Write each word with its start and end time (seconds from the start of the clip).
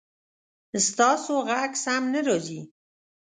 ستاسو 0.87 1.33
غږ 1.49 1.71
سم 1.83 2.03
نه 2.13 2.21
راځي 2.27 2.61